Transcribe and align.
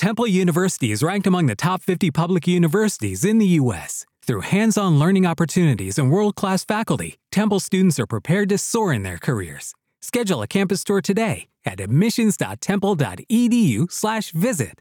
Temple 0.00 0.26
University 0.26 0.90
is 0.92 1.02
ranked 1.02 1.26
among 1.26 1.44
the 1.44 1.54
top 1.54 1.82
50 1.82 2.10
public 2.10 2.48
universities 2.48 3.22
in 3.22 3.36
the 3.36 3.44
U.S. 3.60 4.06
Through 4.22 4.40
hands 4.40 4.78
on 4.78 4.98
learning 4.98 5.26
opportunities 5.26 5.98
and 5.98 6.10
world 6.10 6.36
class 6.36 6.64
faculty, 6.64 7.18
Temple 7.30 7.60
students 7.60 8.00
are 8.00 8.06
prepared 8.06 8.48
to 8.48 8.56
soar 8.56 8.94
in 8.94 9.02
their 9.02 9.18
careers. 9.18 9.74
Schedule 10.00 10.40
a 10.40 10.46
campus 10.46 10.84
tour 10.84 11.02
today 11.02 11.48
at 11.66 11.80
admissions.temple.edu/slash 11.80 14.30
visit. 14.30 14.80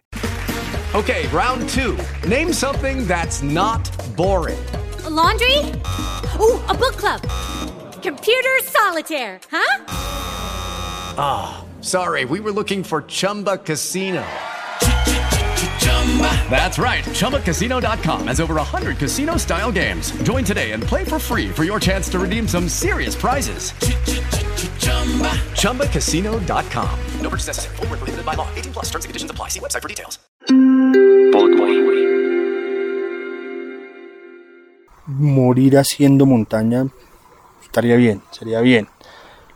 Okay, 0.96 1.28
round 1.28 1.68
two. 1.68 1.98
Name 2.26 2.54
something 2.54 3.06
that's 3.06 3.44
not 3.44 3.92
boring. 4.16 4.66
A 5.04 5.10
laundry? 5.10 5.58
Ooh, 6.40 6.64
a 6.70 6.74
book 6.74 6.96
club. 6.96 7.20
Computer 8.02 8.58
solitaire, 8.64 9.42
huh? 9.52 9.84
Ah, 11.18 11.60
oh, 11.60 11.66
sorry, 11.82 12.24
we 12.24 12.40
were 12.40 12.54
looking 12.54 12.86
for 12.86 13.02
Chumba 13.02 13.58
Casino. 13.58 14.26
That's 16.50 16.80
right. 16.80 17.04
ChumbaCasino.com 17.06 18.28
has 18.28 18.40
over 18.42 18.56
100 18.56 18.98
casino 18.98 19.38
style 19.38 19.72
games. 19.72 20.12
Join 20.24 20.44
today 20.44 20.72
and 20.72 20.82
play 20.84 21.06
for 21.06 21.20
free 21.20 21.50
for 21.50 21.64
your 21.64 21.80
chance 21.80 22.10
to 22.10 22.20
redeem 22.20 22.48
some 22.48 22.68
serious 22.68 23.16
prizes. 23.16 23.72
ChumbaCasino.com. 25.54 27.00
No 27.22 27.30
purchase 27.30 27.48
necessary. 27.48 27.76
Full 27.78 27.88
prohibited 27.88 28.26
by 28.26 28.34
law. 28.34 28.48
18 28.56 28.74
plus 28.74 28.86
terms 28.90 29.06
and 29.06 29.10
conditions 29.10 29.32
apply. 29.32 29.50
See 29.50 29.60
website 29.60 29.82
for 29.82 29.88
details. 29.88 30.20
Morir 35.08 35.78
haciendo 35.78 36.26
montaña 36.26 36.88
estaría 37.64 37.96
bien, 37.96 38.22
sería 38.32 38.62
bien. 38.62 38.88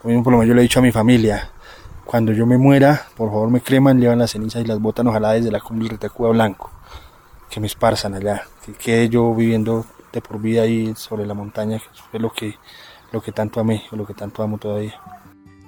Lo 0.03 0.09
mismo 0.09 0.23
por 0.23 0.33
lo 0.33 0.39
menos 0.39 0.49
yo 0.49 0.55
le 0.55 0.61
he 0.61 0.63
dicho 0.63 0.79
a 0.79 0.81
mi 0.81 0.91
familia. 0.91 1.52
Cuando 2.13 2.31
yo 2.31 2.45
me 2.45 2.59
muera, 2.59 3.07
por 3.17 3.31
favor 3.31 3.49
me 3.49 3.59
creman, 3.59 3.99
llevan 3.99 4.19
las 4.19 4.29
cenizas 4.29 4.63
y 4.63 4.67
las 4.67 4.79
botan 4.79 5.07
ojalá 5.07 5.31
desde 5.31 5.49
la 5.49 5.59
cumbre 5.59 5.85
del 5.85 5.97
Retacuba 5.97 6.29
Blanco. 6.29 6.69
Que 7.49 7.59
me 7.59 7.65
esparzan 7.65 8.13
allá, 8.13 8.43
que 8.63 8.73
quede 8.73 9.09
yo 9.09 9.33
viviendo 9.33 9.83
de 10.11 10.21
por 10.21 10.39
vida 10.39 10.61
ahí 10.61 10.93
sobre 10.95 11.25
la 11.25 11.33
montaña, 11.33 11.79
que 12.11 12.17
es 12.17 12.21
lo 12.21 12.31
que, 12.31 12.53
lo 13.11 13.19
que 13.19 13.31
tanto 13.31 13.59
amé, 13.59 13.85
o 13.91 13.95
lo 13.95 14.05
que 14.05 14.13
tanto 14.13 14.43
amo 14.43 14.59
todavía. 14.59 14.93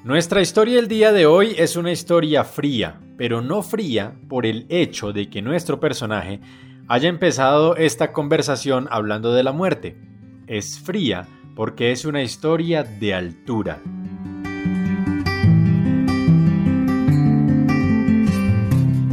Nuestra 0.04 0.40
historia 0.40 0.76
del 0.76 0.88
día 0.88 1.12
de 1.12 1.26
hoy 1.26 1.56
es 1.58 1.78
una 1.78 1.92
historia 1.92 2.44
fría, 2.44 3.02
pero 3.18 3.42
no 3.42 3.64
fría 3.64 4.14
por 4.30 4.46
el 4.46 4.68
hecho 4.70 5.14
de 5.14 5.32
que 5.32 5.42
nuestro 5.42 5.80
personaje 5.80 6.42
haya 6.88 7.10
empezado 7.10 7.76
esta 7.76 8.14
conversación 8.14 8.88
hablando 8.92 9.34
de 9.34 9.42
la 9.42 9.52
muerte. 9.52 9.98
Es 10.46 10.78
fría 10.80 11.28
porque 11.56 11.92
es 11.92 12.06
una 12.06 12.22
historia 12.22 12.84
de 12.84 13.16
altura. 13.16 13.82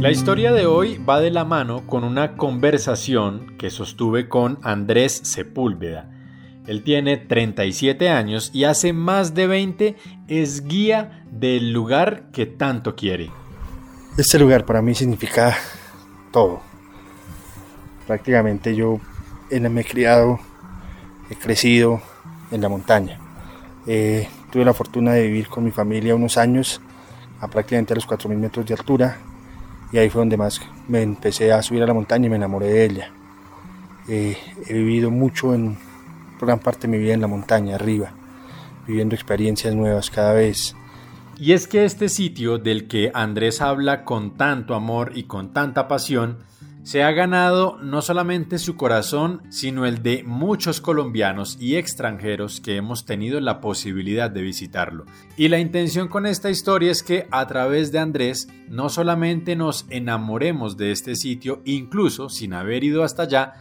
La 0.03 0.11
historia 0.11 0.51
de 0.51 0.65
hoy 0.65 0.97
va 0.97 1.21
de 1.21 1.31
la 1.31 1.45
mano 1.45 1.87
con 1.87 2.03
una 2.03 2.35
conversación 2.35 3.55
que 3.57 3.69
sostuve 3.69 4.27
con 4.27 4.59
Andrés 4.61 5.21
Sepúlveda. 5.23 6.11
Él 6.67 6.83
tiene 6.83 7.15
37 7.15 8.09
años 8.09 8.51
y 8.53 8.65
hace 8.65 8.91
más 8.91 9.33
de 9.33 9.47
20 9.47 9.95
es 10.27 10.67
guía 10.67 11.23
del 11.31 11.71
lugar 11.71 12.31
que 12.33 12.45
tanto 12.45 12.97
quiere. 12.97 13.31
Este 14.17 14.37
lugar 14.39 14.65
para 14.65 14.81
mí 14.81 14.93
significa 14.93 15.55
todo. 16.33 16.59
Prácticamente 18.05 18.75
yo 18.75 18.99
me 19.51 19.81
he 19.81 19.85
criado, 19.85 20.37
he 21.29 21.35
crecido 21.35 22.01
en 22.51 22.59
la 22.59 22.67
montaña. 22.67 23.21
Eh, 23.87 24.27
tuve 24.51 24.65
la 24.65 24.73
fortuna 24.73 25.13
de 25.13 25.27
vivir 25.27 25.47
con 25.47 25.63
mi 25.63 25.71
familia 25.71 26.13
unos 26.13 26.35
años 26.35 26.81
a 27.39 27.47
prácticamente 27.47 27.93
a 27.93 27.95
los 27.95 28.05
4.000 28.05 28.35
metros 28.35 28.65
de 28.65 28.73
altura 28.73 29.17
y 29.93 29.99
ahí 29.99 30.09
fue 30.09 30.21
donde 30.21 30.37
más 30.37 30.59
me 30.87 31.03
empecé 31.03 31.53
a 31.53 31.61
subir 31.61 31.83
a 31.83 31.87
la 31.87 31.93
montaña 31.93 32.25
y 32.25 32.29
me 32.29 32.35
enamoré 32.35 32.67
de 32.67 32.85
ella. 32.85 33.11
Eh, 34.07 34.35
he 34.67 34.73
vivido 34.73 35.11
mucho 35.11 35.53
en 35.53 35.77
gran 36.41 36.59
parte 36.59 36.87
de 36.87 36.87
mi 36.89 36.97
vida 36.97 37.13
en 37.13 37.21
la 37.21 37.27
montaña, 37.27 37.75
arriba, 37.75 38.11
viviendo 38.87 39.13
experiencias 39.13 39.75
nuevas 39.75 40.09
cada 40.09 40.33
vez. 40.33 40.75
Y 41.37 41.53
es 41.53 41.67
que 41.67 41.85
este 41.85 42.09
sitio 42.09 42.57
del 42.57 42.87
que 42.87 43.11
Andrés 43.13 43.61
habla 43.61 44.03
con 44.03 44.31
tanto 44.35 44.73
amor 44.73 45.11
y 45.15 45.23
con 45.23 45.53
tanta 45.53 45.87
pasión, 45.87 46.39
se 46.83 47.01
ha 47.01 47.11
ganado 47.11 47.77
no 47.81 48.01
solamente 48.01 48.59
su 48.59 48.75
corazón, 48.75 49.41
sino 49.49 49.85
el 49.85 50.03
de 50.03 50.23
muchos 50.23 50.81
colombianos 50.81 51.57
y 51.59 51.77
extranjeros 51.77 52.59
que 52.59 52.75
hemos 52.75 53.05
tenido 53.05 53.39
la 53.39 53.61
posibilidad 53.61 54.29
de 54.29 54.41
visitarlo. 54.41 55.05
Y 55.37 55.47
la 55.47 55.59
intención 55.59 56.09
con 56.09 56.25
esta 56.25 56.49
historia 56.49 56.91
es 56.91 57.01
que 57.01 57.27
a 57.31 57.47
través 57.47 57.93
de 57.93 57.99
Andrés 57.99 58.49
no 58.67 58.89
solamente 58.89 59.55
nos 59.55 59.85
enamoremos 59.89 60.75
de 60.75 60.91
este 60.91 61.15
sitio, 61.15 61.61
incluso 61.63 62.27
sin 62.27 62.53
haber 62.53 62.83
ido 62.83 63.03
hasta 63.03 63.23
allá, 63.23 63.53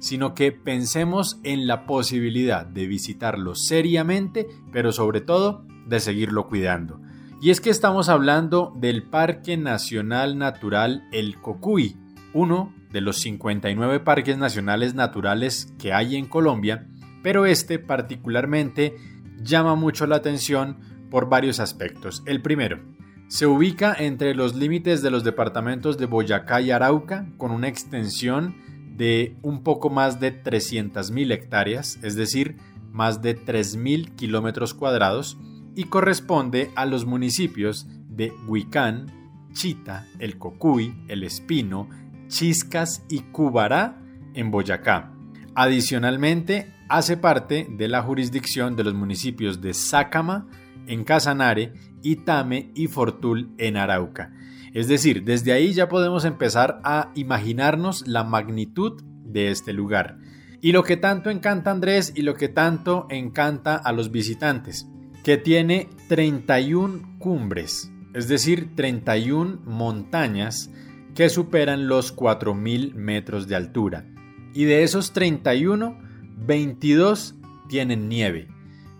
sino 0.00 0.34
que 0.34 0.50
pensemos 0.50 1.38
en 1.44 1.68
la 1.68 1.86
posibilidad 1.86 2.66
de 2.66 2.88
visitarlo 2.88 3.54
seriamente, 3.54 4.48
pero 4.72 4.90
sobre 4.90 5.20
todo 5.20 5.64
de 5.86 6.00
seguirlo 6.00 6.48
cuidando. 6.48 7.00
Y 7.40 7.50
es 7.50 7.60
que 7.60 7.70
estamos 7.70 8.08
hablando 8.08 8.72
del 8.76 9.04
Parque 9.04 9.56
Nacional 9.56 10.38
Natural 10.38 11.06
El 11.12 11.40
Cocuy, 11.40 11.96
uno 12.34 12.74
de 12.92 13.00
los 13.00 13.18
59 13.20 14.00
parques 14.00 14.36
nacionales 14.36 14.94
naturales 14.94 15.72
que 15.78 15.92
hay 15.92 16.16
en 16.16 16.26
Colombia, 16.26 16.86
pero 17.22 17.46
este 17.46 17.78
particularmente 17.78 18.96
llama 19.42 19.74
mucho 19.74 20.06
la 20.06 20.16
atención 20.16 20.78
por 21.10 21.28
varios 21.28 21.60
aspectos. 21.60 22.22
El 22.26 22.42
primero, 22.42 22.80
se 23.28 23.46
ubica 23.46 23.94
entre 23.98 24.34
los 24.34 24.54
límites 24.54 25.00
de 25.00 25.10
los 25.10 25.24
departamentos 25.24 25.96
de 25.96 26.06
Boyacá 26.06 26.60
y 26.60 26.70
Arauca, 26.70 27.26
con 27.38 27.50
una 27.50 27.68
extensión 27.68 28.54
de 28.96 29.36
un 29.42 29.62
poco 29.62 29.90
más 29.90 30.20
de 30.20 30.42
300.000 30.42 31.32
hectáreas, 31.32 31.98
es 32.02 32.14
decir, 32.14 32.56
más 32.92 33.22
de 33.22 33.36
3.000 33.36 34.14
kilómetros 34.14 34.74
cuadrados, 34.74 35.38
y 35.74 35.84
corresponde 35.84 36.70
a 36.76 36.86
los 36.86 37.06
municipios 37.06 37.88
de 38.08 38.32
Huicán, 38.46 39.06
Chita, 39.52 40.06
El 40.18 40.38
Cocuy, 40.38 40.94
El 41.08 41.24
Espino, 41.24 41.88
Chiscas 42.34 43.04
y 43.08 43.20
Cubará 43.20 44.02
en 44.34 44.50
Boyacá. 44.50 45.12
Adicionalmente, 45.54 46.66
hace 46.88 47.16
parte 47.16 47.68
de 47.70 47.86
la 47.86 48.02
jurisdicción 48.02 48.74
de 48.74 48.82
los 48.82 48.92
municipios 48.92 49.60
de 49.60 49.72
Sácama, 49.72 50.48
en 50.88 51.04
Casanare, 51.04 51.74
Itame 52.02 52.72
y 52.74 52.88
Fortul 52.88 53.54
en 53.56 53.76
Arauca. 53.76 54.32
Es 54.72 54.88
decir, 54.88 55.22
desde 55.22 55.52
ahí 55.52 55.74
ya 55.74 55.88
podemos 55.88 56.24
empezar 56.24 56.80
a 56.82 57.12
imaginarnos 57.14 58.04
la 58.08 58.24
magnitud 58.24 59.00
de 59.24 59.52
este 59.52 59.72
lugar. 59.72 60.18
Y 60.60 60.72
lo 60.72 60.82
que 60.82 60.96
tanto 60.96 61.30
encanta 61.30 61.70
Andrés 61.70 62.12
y 62.16 62.22
lo 62.22 62.34
que 62.34 62.48
tanto 62.48 63.06
encanta 63.10 63.76
a 63.76 63.92
los 63.92 64.10
visitantes, 64.10 64.88
que 65.22 65.36
tiene 65.36 65.88
31 66.08 67.16
cumbres, 67.20 67.92
es 68.12 68.26
decir, 68.26 68.74
31 68.74 69.60
montañas 69.64 70.72
que 71.14 71.28
superan 71.28 71.86
los 71.86 72.14
4.000 72.16 72.94
metros 72.94 73.46
de 73.46 73.56
altura. 73.56 74.06
Y 74.52 74.64
de 74.64 74.82
esos 74.82 75.12
31, 75.12 75.98
22 76.36 77.36
tienen 77.68 78.08
nieve. 78.08 78.48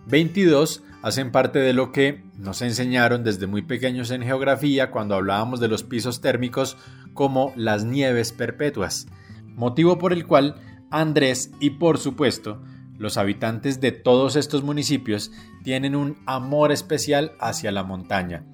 22 0.07 0.83
hacen 1.03 1.33
parte 1.33 1.59
de 1.59 1.73
lo 1.73 1.93
que 1.93 2.25
nos 2.37 2.63
enseñaron 2.63 3.25
desde 3.25 3.47
muy 3.47 3.63
pequeños 3.63 4.11
en 4.11 4.23
geografía 4.23 4.91
cuando 4.91 5.15
hablábamos 5.15 5.61
de 5.61 5.69
los 5.69 5.83
pisos 5.83 6.21
térmicos 6.21 6.77
como 7.13 7.53
las 7.57 7.85
nieves 7.85 8.33
perpetuas, 8.33 9.07
motivo 9.55 9.99
por 9.99 10.13
el 10.13 10.27
cual 10.27 10.57
Andrés 10.91 11.51
y 11.61 11.71
por 11.71 11.99
supuesto 11.99 12.63
los 12.97 13.17
habitantes 13.17 13.81
de 13.81 13.93
todos 13.93 14.37
estos 14.37 14.63
municipios 14.63 15.33
tienen 15.63 15.95
un 15.97 16.17
amor 16.27 16.73
especial 16.73 17.33
hacia 17.41 17.73
la 17.73 17.83
montaña. 17.83 18.47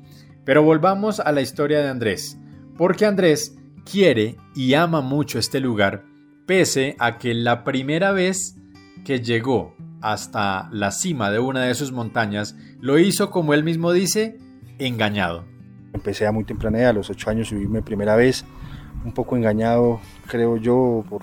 Pero 0.44 0.62
volvamos 0.62 1.21
a 1.21 1.31
la 1.32 1.42
historia 1.42 1.81
de 1.81 1.88
Andrés 1.88 2.38
porque 2.80 3.04
Andrés 3.04 3.58
quiere 3.84 4.38
y 4.54 4.72
ama 4.72 5.02
mucho 5.02 5.38
este 5.38 5.60
lugar, 5.60 6.03
pese 6.47 6.97
a 6.98 7.18
que 7.18 7.34
la 7.34 7.62
primera 7.62 8.12
vez 8.12 8.56
que 9.04 9.21
llegó 9.21 9.77
hasta 10.00 10.71
la 10.72 10.91
cima 10.91 11.30
de 11.30 11.41
una 11.41 11.65
de 11.65 11.74
sus 11.74 11.92
montañas 11.92 12.56
lo 12.80 12.98
hizo, 12.98 13.30
como 13.30 13.53
él 13.53 13.65
mismo 13.65 13.92
dice, 13.92 14.38
engañado. 14.78 15.44
Empecé 15.92 16.27
a 16.27 16.32
muy 16.32 16.44
temprana 16.44 16.78
edad, 16.78 16.88
a 16.88 16.92
los 16.94 17.10
ocho 17.10 17.28
años 17.28 17.48
subirme 17.48 17.82
primera 17.82 18.16
vez, 18.16 18.47
un 19.04 19.12
poco 19.12 19.36
engañado, 19.36 20.00
creo 20.26 20.56
yo, 20.56 21.04
por, 21.06 21.21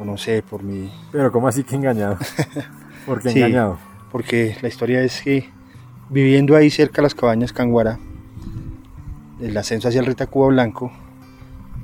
o 0.00 0.04
no 0.04 0.16
sé, 0.16 0.42
por 0.42 0.64
mi... 0.64 0.90
Pero 1.12 1.30
¿cómo 1.30 1.46
así 1.46 1.62
que 1.62 1.76
engañado? 1.76 2.18
¿Por 3.06 3.22
qué 3.22 3.30
engañado? 3.30 3.78
Porque 4.10 4.56
la 4.60 4.66
historia 4.66 5.02
es 5.02 5.22
que 5.22 5.48
viviendo 6.10 6.56
ahí 6.56 6.68
cerca 6.68 6.96
de 6.96 7.02
las 7.02 7.14
cabañas 7.14 7.52
Canguara, 7.52 7.96
el 9.40 9.56
ascenso 9.56 9.88
hacia 9.88 10.00
el 10.00 10.06
Retacuba 10.06 10.48
Blanco, 10.48 10.92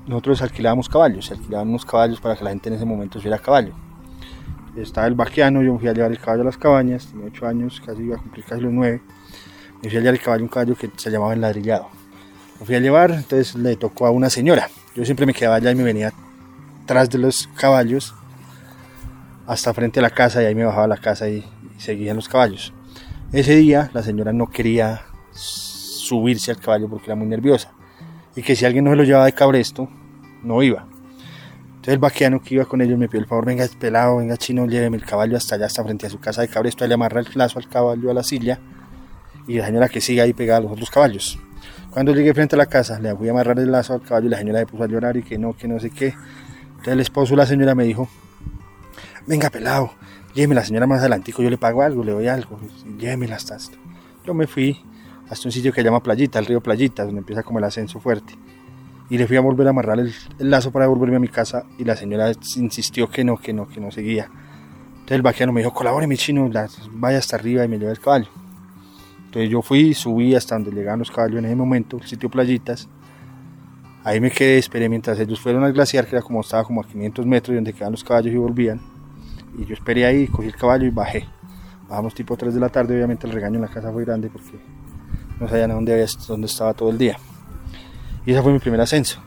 nosotros 0.06 0.42
alquilábamos 0.42 0.88
caballos, 0.88 1.30
alquilábamos 1.30 1.84
caballos 1.84 2.20
para 2.20 2.36
que 2.36 2.44
la 2.44 2.50
gente 2.50 2.68
en 2.68 2.76
ese 2.76 2.84
momento 2.84 3.18
subiera 3.18 3.36
a 3.36 3.40
caballo. 3.40 3.72
Estaba 4.76 5.06
el 5.06 5.14
vaqueano, 5.14 5.62
yo 5.62 5.74
me 5.74 5.78
fui 5.78 5.88
a 5.88 5.92
llevar 5.92 6.10
el 6.10 6.18
caballo 6.18 6.42
a 6.42 6.46
las 6.46 6.56
cabañas, 6.56 7.06
tenía 7.06 7.26
8 7.26 7.46
años, 7.46 7.82
casi 7.84 8.02
iba 8.02 8.16
a 8.16 8.18
cumplir 8.18 8.44
casi 8.44 8.62
los 8.62 8.72
9. 8.72 9.02
Me 9.82 9.90
fui 9.90 9.98
a 9.98 10.00
llevar 10.00 10.14
el 10.14 10.20
caballo, 10.20 10.42
un 10.44 10.48
caballo 10.48 10.74
que 10.74 10.90
se 10.96 11.10
llamaba 11.10 11.34
el 11.34 11.40
ladrillado. 11.40 11.88
Me 12.58 12.66
fui 12.66 12.74
a 12.74 12.80
llevar, 12.80 13.10
entonces 13.10 13.54
le 13.54 13.76
tocó 13.76 14.06
a 14.06 14.10
una 14.10 14.30
señora. 14.30 14.70
Yo 14.96 15.04
siempre 15.04 15.26
me 15.26 15.34
quedaba 15.34 15.56
allá 15.56 15.70
y 15.70 15.74
me 15.74 15.82
venía 15.82 16.12
tras 16.86 17.10
de 17.10 17.18
los 17.18 17.48
caballos 17.54 18.14
hasta 19.46 19.74
frente 19.74 20.00
a 20.00 20.02
la 20.02 20.10
casa 20.10 20.42
y 20.42 20.46
ahí 20.46 20.54
me 20.54 20.64
bajaba 20.64 20.84
a 20.84 20.88
la 20.88 20.96
casa 20.96 21.28
y, 21.28 21.44
y 21.76 21.80
seguían 21.80 22.16
los 22.16 22.28
caballos. 22.28 22.72
Ese 23.32 23.56
día 23.56 23.90
la 23.92 24.02
señora 24.02 24.32
no 24.32 24.48
quería 24.48 25.02
subirse 26.12 26.50
al 26.50 26.58
caballo 26.58 26.88
porque 26.88 27.06
era 27.06 27.14
muy 27.14 27.26
nerviosa 27.26 27.72
y 28.36 28.42
que 28.42 28.54
si 28.54 28.64
alguien 28.64 28.84
no 28.84 28.90
se 28.90 28.96
lo 28.96 29.04
llevaba 29.04 29.24
de 29.24 29.32
cabresto, 29.32 29.88
no 30.42 30.62
iba. 30.62 30.86
Entonces 31.66 31.94
el 31.94 31.98
vaqueano 31.98 32.40
que 32.40 32.54
iba 32.54 32.64
con 32.64 32.80
ellos 32.80 32.98
me 32.98 33.08
pidió 33.08 33.20
el 33.20 33.26
favor, 33.26 33.44
venga 33.44 33.66
pelado, 33.78 34.18
venga 34.18 34.36
chino, 34.36 34.66
lléveme 34.66 34.96
el 34.96 35.04
caballo 35.04 35.36
hasta 35.36 35.56
allá, 35.56 35.66
hasta 35.66 35.82
frente 35.82 36.06
a 36.06 36.10
su 36.10 36.20
casa 36.20 36.42
de 36.42 36.48
cabresto, 36.48 36.84
ahí 36.84 36.88
le 36.88 36.94
amarra 36.94 37.20
el 37.20 37.26
lazo 37.34 37.58
al 37.58 37.68
caballo 37.68 38.10
a 38.10 38.14
la 38.14 38.22
silla 38.22 38.60
y 39.48 39.58
la 39.58 39.66
señora 39.66 39.88
que 39.88 40.00
siga 40.00 40.22
ahí 40.24 40.32
pegada 40.32 40.58
a 40.58 40.62
los 40.62 40.72
otros 40.72 40.90
caballos. 40.90 41.38
Cuando 41.90 42.14
llegué 42.14 42.32
frente 42.34 42.56
a 42.56 42.58
la 42.58 42.66
casa, 42.66 43.00
le 43.00 43.14
fui 43.16 43.28
a 43.28 43.32
amarrar 43.32 43.58
el 43.58 43.72
lazo 43.72 43.94
al 43.94 44.02
caballo 44.02 44.26
y 44.26 44.30
la 44.30 44.38
señora 44.38 44.60
se 44.60 44.66
puso 44.66 44.84
a 44.84 44.86
llorar 44.86 45.16
y 45.16 45.22
que 45.22 45.38
no, 45.38 45.54
que 45.54 45.66
no 45.66 45.80
sé 45.80 45.90
qué. 45.90 46.14
Entonces 46.68 46.92
el 46.92 47.00
esposo 47.00 47.36
la 47.36 47.46
señora 47.46 47.74
me 47.74 47.84
dijo, 47.84 48.08
venga 49.26 49.50
pelado, 49.50 49.92
lléveme 50.34 50.54
la 50.54 50.64
señora 50.64 50.86
más 50.86 51.00
adelantico, 51.00 51.42
yo 51.42 51.50
le 51.50 51.58
pago 51.58 51.82
algo, 51.82 52.04
le 52.04 52.12
doy 52.12 52.28
algo, 52.28 52.60
llévemela 52.96 53.36
hasta. 53.36 53.58
Yo 54.24 54.34
me 54.34 54.46
fui 54.46 54.80
hasta 55.28 55.48
un 55.48 55.52
sitio 55.52 55.72
que 55.72 55.80
se 55.80 55.84
llama 55.84 56.02
Playita, 56.02 56.38
el 56.38 56.46
río 56.46 56.60
Playita, 56.60 57.04
donde 57.04 57.20
empieza 57.20 57.42
como 57.42 57.58
el 57.58 57.64
ascenso 57.64 58.00
fuerte. 58.00 58.34
Y 59.10 59.18
le 59.18 59.26
fui 59.26 59.36
a 59.36 59.40
volver 59.40 59.66
a 59.66 59.70
amarrar 59.70 59.98
el, 59.98 60.12
el 60.38 60.50
lazo 60.50 60.70
para 60.70 60.86
devolverme 60.86 61.16
a 61.16 61.20
mi 61.20 61.28
casa 61.28 61.64
y 61.78 61.84
la 61.84 61.96
señora 61.96 62.32
insistió 62.56 63.10
que 63.10 63.24
no, 63.24 63.36
que 63.36 63.52
no, 63.52 63.68
que 63.68 63.80
no 63.80 63.90
seguía. 63.90 64.30
Entonces 65.02 65.16
el 65.16 65.22
vaqueano 65.22 65.52
me 65.52 65.60
dijo, 65.60 65.72
colabore 65.72 66.06
mi 66.06 66.16
chino, 66.16 66.48
vaya 66.92 67.18
hasta 67.18 67.36
arriba 67.36 67.64
y 67.64 67.68
me 67.68 67.78
lleve 67.78 67.90
el 67.90 67.98
caballo. 67.98 68.28
Entonces 69.24 69.50
yo 69.50 69.60
fui, 69.60 69.94
subí 69.94 70.34
hasta 70.34 70.54
donde 70.54 70.70
llegaban 70.70 71.00
los 71.00 71.10
caballos 71.10 71.38
en 71.38 71.46
ese 71.46 71.56
momento, 71.56 71.96
el 71.96 72.06
sitio 72.06 72.30
Playitas. 72.30 72.88
Ahí 74.04 74.20
me 74.20 74.30
quedé, 74.30 74.58
esperé 74.58 74.88
mientras 74.88 75.18
ellos 75.18 75.40
fueron 75.40 75.64
al 75.64 75.72
glaciar, 75.72 76.06
que 76.06 76.16
era 76.16 76.22
como 76.22 76.40
estaba 76.40 76.64
como 76.64 76.82
a 76.82 76.86
500 76.86 77.26
metros 77.26 77.48
de 77.48 77.54
donde 77.56 77.72
quedaban 77.72 77.92
los 77.92 78.04
caballos 78.04 78.32
y 78.32 78.36
volvían. 78.36 78.80
Y 79.58 79.64
yo 79.64 79.74
esperé 79.74 80.06
ahí, 80.06 80.26
cogí 80.26 80.48
el 80.48 80.56
caballo 80.56 80.86
y 80.86 80.90
bajé. 80.90 81.26
Bajamos 81.88 82.14
tipo 82.14 82.36
3 82.36 82.54
de 82.54 82.60
la 82.60 82.68
tarde, 82.68 82.94
obviamente 82.94 83.26
el 83.26 83.32
regaño 83.32 83.56
en 83.56 83.62
la 83.62 83.68
casa 83.68 83.90
fue 83.90 84.04
grande 84.04 84.28
porque 84.28 84.58
no 85.42 85.48
sabían 85.48 85.72
a 85.72 85.74
dónde, 85.74 85.92
había, 85.92 86.06
dónde 86.28 86.46
estaba 86.46 86.72
todo 86.72 86.90
el 86.90 86.98
día. 86.98 87.18
Y 88.24 88.32
ese 88.32 88.42
fue 88.42 88.52
mi 88.52 88.58
primer 88.60 88.80
ascenso. 88.80 89.20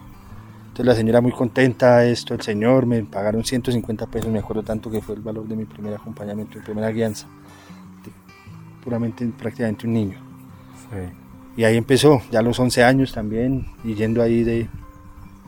Entonces 0.67 0.85
la 0.85 0.95
señora 0.95 1.21
muy 1.21 1.31
contenta, 1.31 2.05
esto, 2.05 2.33
el 2.33 2.41
señor, 2.41 2.85
me 2.85 3.03
pagaron 3.03 3.43
150 3.43 4.07
pesos, 4.07 4.31
me 4.31 4.39
acuerdo 4.39 4.63
tanto 4.63 4.89
que 4.89 5.01
fue 5.01 5.15
el 5.15 5.21
valor 5.21 5.47
de 5.47 5.55
mi 5.55 5.65
primer 5.65 5.93
acompañamiento, 5.93 6.57
mi 6.57 6.63
primera 6.63 6.89
guianza. 6.91 7.27
Puramente, 8.83 9.25
prácticamente 9.27 9.87
un 9.87 9.93
niño. 9.93 10.19
Y 11.57 11.63
ahí 11.63 11.77
empezó, 11.77 12.21
ya 12.31 12.39
a 12.39 12.41
los 12.41 12.59
11 12.59 12.83
años 12.83 13.13
también, 13.13 13.67
y 13.83 13.95
yendo 13.95 14.21
ahí 14.21 14.43
de, 14.43 14.67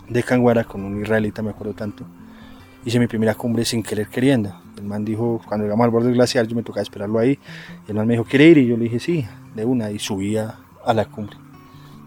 de 0.09 0.23
Canguara 0.23 0.63
con 0.63 0.83
un 0.83 1.01
israelita, 1.01 1.41
me 1.41 1.51
acuerdo 1.51 1.73
tanto. 1.73 2.05
Hice 2.88 3.00
mi 3.00 3.07
primera 3.07 3.36
cumbre 3.36 3.66
sin 3.66 3.84
querer 3.84 4.07
queriendo. 4.07 4.62
El 4.78 4.86
man 4.86 5.04
dijo, 5.04 5.42
cuando 5.45 5.66
llegamos 5.66 5.84
al 5.84 5.92
borde 5.92 6.07
del 6.07 6.16
glaciar, 6.16 6.48
yo 6.48 6.56
me 6.56 6.63
tocaba 6.63 6.81
esperarlo 6.81 7.19
ahí. 7.19 7.38
Y 7.86 7.92
el 7.92 7.98
man 7.98 8.07
me 8.07 8.13
dijo, 8.13 8.24
¿quiere 8.24 8.45
ir? 8.45 8.60
Y 8.60 8.68
yo 8.68 8.78
le 8.78 8.86
dije, 8.86 8.98
sí, 8.98 9.28
de 9.56 9.66
una. 9.66 9.92
Y 9.92 10.00
subía 10.00 10.56
a 10.86 10.94
la 10.94 11.04
cumbre 11.04 11.36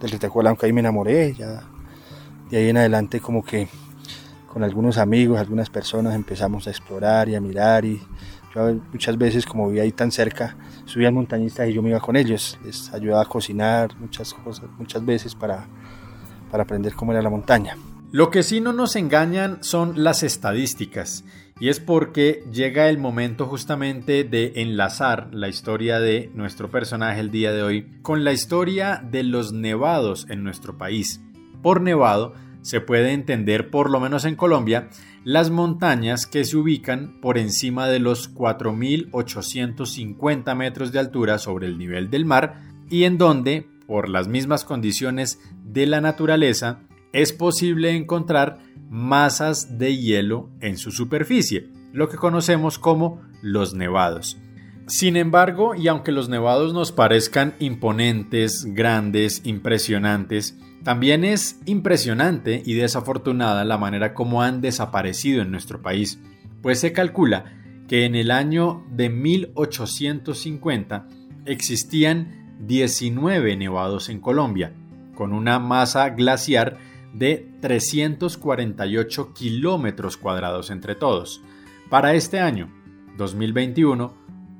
del 0.00 0.10
Ritaco 0.10 0.38
Blanco. 0.38 0.64
Ahí 0.64 0.72
me 0.72 0.80
enamoré, 0.80 1.34
ya. 1.34 1.64
De 2.50 2.56
ahí 2.56 2.70
en 2.70 2.78
adelante, 2.78 3.20
como 3.20 3.44
que 3.44 3.68
con 4.50 4.64
algunos 4.64 4.96
amigos, 4.96 5.38
algunas 5.38 5.68
personas 5.68 6.14
empezamos 6.14 6.66
a 6.66 6.70
explorar 6.70 7.28
y 7.28 7.34
a 7.34 7.42
mirar. 7.42 7.84
Y 7.84 8.00
yo 8.54 8.74
muchas 8.90 9.18
veces, 9.18 9.44
como 9.44 9.66
vivía 9.68 9.82
ahí 9.82 9.92
tan 9.92 10.10
cerca, 10.10 10.56
subían 10.86 11.12
montañistas 11.12 11.68
y 11.68 11.74
yo 11.74 11.82
me 11.82 11.90
iba 11.90 12.00
con 12.00 12.16
ellos. 12.16 12.58
Les 12.64 12.90
ayudaba 12.94 13.20
a 13.20 13.26
cocinar 13.26 13.94
muchas 13.98 14.32
cosas, 14.32 14.64
muchas 14.78 15.04
veces 15.04 15.34
para, 15.34 15.66
para 16.50 16.62
aprender 16.62 16.94
cómo 16.94 17.12
era 17.12 17.20
la 17.20 17.28
montaña. 17.28 17.76
Lo 18.12 18.30
que 18.30 18.42
sí 18.42 18.60
no 18.60 18.72
nos 18.72 18.96
engañan 18.96 19.62
son 19.62 20.02
las 20.02 20.24
estadísticas, 20.24 21.24
y 21.60 21.68
es 21.68 21.78
porque 21.78 22.42
llega 22.50 22.88
el 22.88 22.98
momento 22.98 23.46
justamente 23.46 24.24
de 24.24 24.54
enlazar 24.56 25.28
la 25.32 25.48
historia 25.48 26.00
de 26.00 26.28
nuestro 26.34 26.72
personaje 26.72 27.20
el 27.20 27.30
día 27.30 27.52
de 27.52 27.62
hoy 27.62 27.86
con 28.02 28.24
la 28.24 28.32
historia 28.32 29.00
de 29.08 29.22
los 29.22 29.52
nevados 29.52 30.26
en 30.28 30.42
nuestro 30.42 30.76
país. 30.76 31.20
Por 31.62 31.82
nevado 31.82 32.34
se 32.62 32.80
puede 32.80 33.12
entender, 33.12 33.70
por 33.70 33.88
lo 33.88 34.00
menos 34.00 34.24
en 34.24 34.34
Colombia, 34.34 34.88
las 35.22 35.50
montañas 35.50 36.26
que 36.26 36.44
se 36.44 36.56
ubican 36.56 37.20
por 37.20 37.38
encima 37.38 37.86
de 37.86 38.00
los 38.00 38.34
4.850 38.34 40.56
metros 40.56 40.90
de 40.90 40.98
altura 40.98 41.38
sobre 41.38 41.68
el 41.68 41.78
nivel 41.78 42.10
del 42.10 42.24
mar 42.24 42.60
y 42.88 43.04
en 43.04 43.18
donde, 43.18 43.68
por 43.86 44.08
las 44.08 44.26
mismas 44.26 44.64
condiciones 44.64 45.38
de 45.64 45.86
la 45.86 46.00
naturaleza, 46.00 46.80
es 47.12 47.32
posible 47.32 47.96
encontrar 47.96 48.58
masas 48.88 49.78
de 49.78 49.96
hielo 49.96 50.50
en 50.60 50.76
su 50.76 50.90
superficie, 50.90 51.68
lo 51.92 52.08
que 52.08 52.16
conocemos 52.16 52.78
como 52.78 53.20
los 53.42 53.74
nevados. 53.74 54.38
Sin 54.86 55.16
embargo, 55.16 55.74
y 55.76 55.86
aunque 55.86 56.10
los 56.10 56.28
nevados 56.28 56.74
nos 56.74 56.90
parezcan 56.90 57.54
imponentes, 57.60 58.64
grandes, 58.64 59.42
impresionantes, 59.44 60.58
también 60.82 61.24
es 61.24 61.60
impresionante 61.66 62.62
y 62.64 62.74
desafortunada 62.74 63.64
la 63.64 63.78
manera 63.78 64.14
como 64.14 64.42
han 64.42 64.60
desaparecido 64.60 65.42
en 65.42 65.52
nuestro 65.52 65.80
país, 65.82 66.18
pues 66.62 66.80
se 66.80 66.92
calcula 66.92 67.44
que 67.86 68.04
en 68.04 68.14
el 68.14 68.30
año 68.30 68.84
de 68.90 69.10
1850 69.10 71.06
existían 71.44 72.56
19 72.60 73.56
nevados 73.56 74.08
en 74.08 74.20
Colombia, 74.20 74.72
con 75.14 75.32
una 75.32 75.58
masa 75.58 76.08
glaciar 76.10 76.78
de 77.12 77.50
348 77.60 79.34
kilómetros 79.34 80.16
cuadrados 80.16 80.70
entre 80.70 80.94
todos. 80.94 81.42
Para 81.88 82.14
este 82.14 82.40
año, 82.40 82.72
2021, 83.16 84.14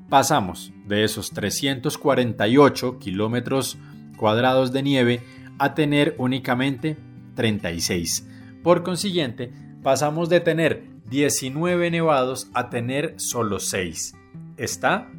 pasamos 0.09 0.73
de 0.85 1.03
esos 1.03 1.31
348 1.31 2.99
kilómetros 2.99 3.77
cuadrados 4.17 4.71
de 4.71 4.83
nieve 4.83 5.21
a 5.57 5.73
tener 5.73 6.15
únicamente 6.17 6.97
36. 7.35 8.27
Por 8.63 8.83
consiguiente, 8.83 9.53
pasamos 9.81 10.29
de 10.29 10.41
tener 10.41 10.83
19 11.09 11.91
nevados 11.91 12.49
a 12.53 12.69
tener 12.69 13.15
solo 13.17 13.59
6. 13.59 14.15
Está 14.57 15.09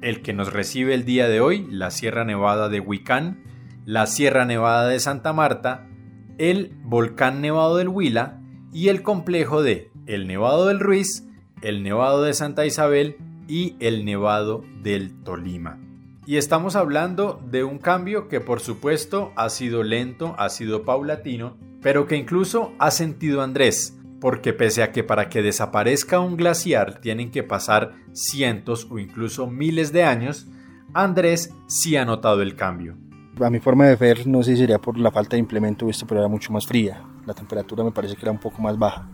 el 0.00 0.22
que 0.22 0.32
nos 0.32 0.52
recibe 0.52 0.94
el 0.94 1.04
día 1.04 1.28
de 1.28 1.40
hoy, 1.40 1.66
la 1.70 1.90
Sierra 1.90 2.24
Nevada 2.24 2.68
de 2.68 2.80
Huicán, 2.80 3.42
la 3.84 4.06
Sierra 4.06 4.44
Nevada 4.44 4.88
de 4.88 5.00
Santa 5.00 5.32
Marta, 5.32 5.88
el 6.38 6.72
Volcán 6.84 7.40
Nevado 7.40 7.76
del 7.76 7.88
Huila 7.88 8.40
y 8.72 8.88
el 8.88 9.02
complejo 9.02 9.62
de 9.62 9.90
el 10.06 10.26
Nevado 10.26 10.66
del 10.66 10.80
Ruiz, 10.80 11.26
el 11.60 11.82
Nevado 11.82 12.22
de 12.22 12.32
Santa 12.32 12.64
Isabel 12.64 13.16
y 13.48 13.76
el 13.80 14.04
Nevado 14.04 14.64
del 14.82 15.22
Tolima. 15.22 15.78
Y 16.26 16.36
estamos 16.36 16.76
hablando 16.76 17.42
de 17.50 17.64
un 17.64 17.78
cambio 17.78 18.28
que 18.28 18.40
por 18.40 18.60
supuesto 18.60 19.32
ha 19.36 19.48
sido 19.50 19.82
lento, 19.82 20.34
ha 20.38 20.48
sido 20.48 20.84
paulatino, 20.84 21.56
pero 21.82 22.06
que 22.06 22.16
incluso 22.16 22.72
ha 22.78 22.90
sentido 22.90 23.42
Andrés, 23.42 23.98
porque 24.20 24.52
pese 24.52 24.82
a 24.82 24.92
que 24.92 25.04
para 25.04 25.28
que 25.28 25.42
desaparezca 25.42 26.20
un 26.20 26.36
glaciar 26.36 27.00
tienen 27.00 27.30
que 27.30 27.42
pasar 27.42 27.94
cientos 28.12 28.86
o 28.90 28.98
incluso 28.98 29.46
miles 29.46 29.92
de 29.92 30.04
años, 30.04 30.46
Andrés 30.92 31.54
sí 31.66 31.96
ha 31.96 32.04
notado 32.04 32.42
el 32.42 32.56
cambio. 32.56 32.96
A 33.40 33.50
mi 33.50 33.60
forma 33.60 33.84
de 33.86 33.94
ver, 33.94 34.26
no 34.26 34.42
sé 34.42 34.52
si 34.52 34.58
sería 34.58 34.78
por 34.78 34.98
la 34.98 35.12
falta 35.12 35.36
de 35.36 35.40
implemento 35.40 35.88
esto, 35.88 36.06
pero 36.06 36.20
era 36.20 36.28
mucho 36.28 36.52
más 36.52 36.66
fría. 36.66 37.02
La 37.24 37.34
temperatura 37.34 37.84
me 37.84 37.92
parece 37.92 38.16
que 38.16 38.22
era 38.22 38.32
un 38.32 38.38
poco 38.38 38.60
más 38.60 38.76
baja. 38.78 39.06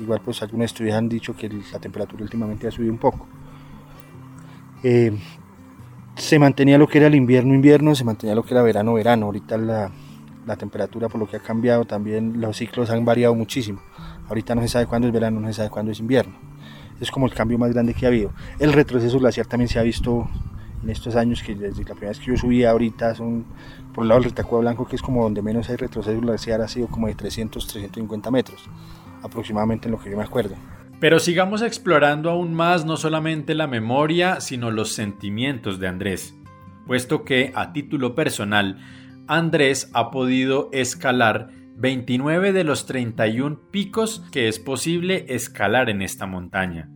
Igual 0.00 0.20
pues 0.24 0.42
algunos 0.42 0.66
estudios 0.66 0.96
han 0.96 1.08
dicho 1.08 1.36
que 1.36 1.48
la 1.72 1.78
temperatura 1.78 2.22
últimamente 2.22 2.66
ha 2.66 2.70
subido 2.70 2.92
un 2.92 2.98
poco. 2.98 3.28
Eh, 4.82 5.16
se 6.16 6.38
mantenía 6.38 6.78
lo 6.78 6.88
que 6.88 6.98
era 6.98 7.06
el 7.06 7.14
invierno, 7.14 7.54
invierno, 7.54 7.94
se 7.94 8.02
mantenía 8.02 8.34
lo 8.34 8.42
que 8.42 8.54
era 8.54 8.62
verano, 8.62 8.94
verano. 8.94 9.26
Ahorita 9.26 9.56
la, 9.56 9.90
la 10.46 10.56
temperatura 10.56 11.08
por 11.08 11.20
lo 11.20 11.28
que 11.28 11.36
ha 11.36 11.40
cambiado 11.40 11.84
también, 11.84 12.40
los 12.40 12.56
ciclos 12.56 12.90
han 12.90 13.04
variado 13.04 13.34
muchísimo. 13.34 13.80
Ahorita 14.28 14.54
no 14.54 14.62
se 14.62 14.68
sabe 14.68 14.86
cuándo 14.86 15.06
es 15.06 15.14
verano, 15.14 15.38
no 15.38 15.46
se 15.46 15.54
sabe 15.54 15.70
cuándo 15.70 15.92
es 15.92 16.00
invierno. 16.00 16.34
Es 17.00 17.10
como 17.10 17.26
el 17.26 17.34
cambio 17.34 17.56
más 17.56 17.72
grande 17.72 17.94
que 17.94 18.04
ha 18.04 18.08
habido. 18.08 18.32
El 18.58 18.72
retroceso 18.72 19.18
glaciar 19.18 19.46
también 19.46 19.68
se 19.68 19.78
ha 19.78 19.82
visto 19.82 20.28
en 20.82 20.90
estos 20.90 21.16
años 21.16 21.42
que 21.42 21.54
desde 21.54 21.82
la 21.84 21.94
primera 21.94 22.08
vez 22.08 22.18
que 22.18 22.26
yo 22.26 22.36
subí 22.36 22.64
ahorita 22.64 23.14
son 23.14 23.44
por 23.94 24.04
el 24.04 24.08
lado 24.08 24.20
del 24.20 24.30
Retacuá 24.30 24.60
Blanco 24.60 24.86
que 24.86 24.96
es 24.96 25.02
como 25.02 25.22
donde 25.22 25.42
menos 25.42 25.68
hay 25.68 25.76
retroceso 25.76 26.20
glaciar 26.20 26.60
ha 26.60 26.68
sido 26.68 26.86
como 26.88 27.06
de 27.06 27.14
300 27.14 27.66
350 27.66 28.30
metros 28.30 28.64
aproximadamente 29.22 29.88
en 29.88 29.92
lo 29.92 30.00
que 30.00 30.10
yo 30.10 30.16
me 30.16 30.24
acuerdo. 30.24 30.54
Pero 30.98 31.18
sigamos 31.18 31.62
explorando 31.62 32.30
aún 32.30 32.54
más 32.54 32.84
no 32.84 32.96
solamente 32.96 33.54
la 33.54 33.66
memoria 33.66 34.40
sino 34.40 34.70
los 34.70 34.92
sentimientos 34.92 35.78
de 35.78 35.88
Andrés 35.88 36.34
puesto 36.86 37.24
que 37.24 37.52
a 37.54 37.72
título 37.72 38.14
personal 38.14 38.78
Andrés 39.26 39.90
ha 39.94 40.10
podido 40.10 40.70
escalar 40.72 41.50
29 41.76 42.52
de 42.52 42.64
los 42.64 42.84
31 42.84 43.60
picos 43.70 44.24
que 44.32 44.48
es 44.48 44.58
posible 44.58 45.24
escalar 45.28 45.88
en 45.88 46.02
esta 46.02 46.26
montaña. 46.26 46.90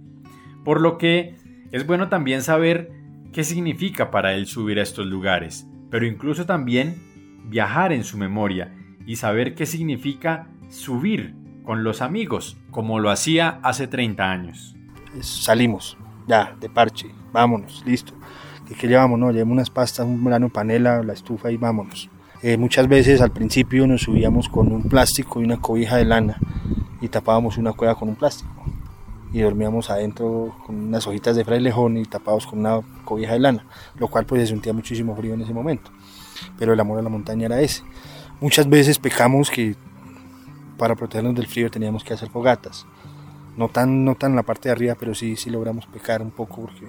Por 0.65 0.81
lo 0.81 0.99
que 0.99 1.37
es 1.71 1.87
bueno 1.87 2.09
también 2.09 2.43
saber 2.43 2.91
qué 3.35 3.43
significa 3.43 4.13
para 4.13 4.33
él 4.35 4.47
subir 4.47 4.79
a 4.79 4.83
estos 4.83 5.07
lugares, 5.07 5.67
pero 5.91 6.07
incluso 6.07 6.47
también 6.47 7.43
viajar 7.47 7.93
en 7.93 8.05
su 8.05 8.17
memoria 8.17 8.73
y 9.07 9.17
saber 9.17 9.57
qué 9.57 9.67
significa 9.67 10.47
subir 10.71 11.35
con 11.65 11.83
los 11.83 12.01
amigos, 12.01 12.57
como 12.71 13.01
lo 13.01 13.11
hacía 13.11 13.59
hace 13.65 13.89
30 13.89 14.31
años. 14.31 14.77
Salimos, 15.21 15.99
ya, 16.29 16.57
de 16.61 16.71
parche, 16.71 17.09
vámonos, 17.33 17.83
listo. 17.85 18.15
¿Qué, 18.69 18.75
qué 18.77 18.87
llevamos? 18.87 19.19
No, 19.19 19.33
llevamos 19.33 19.55
unas 19.55 19.71
pastas, 19.71 20.07
un 20.07 20.25
grano 20.25 20.49
panela, 20.49 21.03
la 21.03 21.13
estufa 21.13 21.51
y 21.51 21.57
vámonos. 21.57 22.09
Eh, 22.41 22.57
muchas 22.57 22.87
veces 22.87 23.21
al 23.21 23.33
principio 23.33 23.85
nos 23.89 24.03
subíamos 24.03 24.49
con 24.49 24.71
un 24.71 24.85
plástico 24.85 25.41
y 25.41 25.45
una 25.45 25.61
cobija 25.61 25.97
de 25.97 26.05
lana 26.05 26.39
y 27.01 27.09
tapábamos 27.09 27.59
una 27.59 27.73
cueva 27.73 27.97
con 27.97 28.11
un 28.11 28.17
plástico 28.17 28.65
y 29.35 29.41
dormíamos 29.41 29.91
adentro 29.91 30.55
con 30.65 30.77
unas 30.77 31.05
hojitas 31.09 31.35
de 31.35 31.45
frailejón 31.45 31.97
y 31.97 32.05
tapados 32.05 32.47
con 32.47 32.61
una 32.61 32.81
cobija 33.05 33.33
de 33.33 33.41
lana, 33.41 33.67
lo 33.99 34.07
cual 34.07 34.25
pues 34.27 34.43
se 34.43 34.47
sentía 34.47 34.73
muchísimo 34.73 35.17
frío 35.17 35.35
en 35.35 35.41
ese 35.41 35.53
momento. 35.53 35.91
Pero 36.57 36.73
el 36.73 36.79
amor 36.79 37.01
a 37.01 37.03
la 37.03 37.09
montaña 37.09 37.47
era 37.47 37.61
ese. 37.61 37.83
Muchas 38.41 38.69
veces 38.69 39.01
pecamos 39.01 39.51
que 39.51 39.75
para 40.79 40.95
protegernos 40.95 41.35
del 41.35 41.49
frío 41.49 41.69
teníamos 41.69 42.05
que 42.05 42.15
hacer 42.15 42.31
fogatas. 42.31 42.87
No 43.57 43.69
tan, 43.69 44.05
no 44.05 44.15
tan 44.15 44.31
en 44.31 44.37
la 44.37 44.45
parte 44.45 44.69
de 44.69 44.73
arriba, 44.73 44.95
pero 44.97 45.17
sí, 45.17 45.35
sí 45.35 45.51
logramos 45.51 45.87
pecar 45.87 46.23
un 46.23 46.31
poco 46.31 46.63
porque 46.63 46.87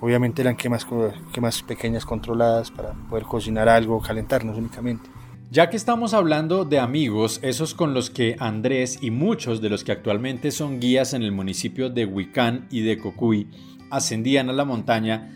obviamente 0.00 0.42
eran 0.42 0.56
quemas, 0.56 0.84
quemas 1.32 1.62
pequeñas 1.62 2.04
controladas 2.04 2.72
para 2.72 2.94
poder 3.08 3.26
cocinar 3.26 3.68
algo, 3.68 4.00
calentarnos 4.00 4.58
únicamente. 4.58 5.08
Ya 5.50 5.70
que 5.70 5.76
estamos 5.76 6.14
hablando 6.14 6.64
de 6.64 6.78
amigos, 6.78 7.38
esos 7.42 7.74
con 7.74 7.94
los 7.94 8.10
que 8.10 8.34
Andrés 8.40 8.98
y 9.02 9.10
muchos 9.10 9.60
de 9.60 9.68
los 9.68 9.84
que 9.84 9.92
actualmente 9.92 10.50
son 10.50 10.80
guías 10.80 11.14
en 11.14 11.22
el 11.22 11.32
municipio 11.32 11.90
de 11.90 12.06
Huicán 12.06 12.66
y 12.70 12.80
de 12.80 12.98
Cocuy 12.98 13.48
ascendían 13.90 14.50
a 14.50 14.52
la 14.52 14.64
montaña, 14.64 15.30